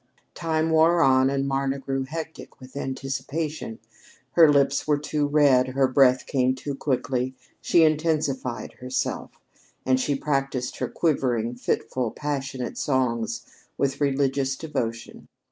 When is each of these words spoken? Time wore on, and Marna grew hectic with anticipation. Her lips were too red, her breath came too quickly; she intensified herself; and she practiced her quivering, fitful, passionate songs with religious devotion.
Time 0.33 0.71
wore 0.71 1.03
on, 1.03 1.29
and 1.29 1.47
Marna 1.47 1.77
grew 1.77 2.05
hectic 2.05 2.59
with 2.59 2.75
anticipation. 2.75 3.77
Her 4.31 4.51
lips 4.51 4.87
were 4.87 4.97
too 4.97 5.27
red, 5.27 5.67
her 5.75 5.87
breath 5.87 6.25
came 6.25 6.55
too 6.55 6.73
quickly; 6.73 7.35
she 7.61 7.83
intensified 7.83 8.73
herself; 8.79 9.29
and 9.85 9.99
she 9.99 10.15
practiced 10.15 10.77
her 10.79 10.89
quivering, 10.89 11.53
fitful, 11.53 12.09
passionate 12.09 12.79
songs 12.79 13.45
with 13.77 14.01
religious 14.01 14.55
devotion. 14.55 15.27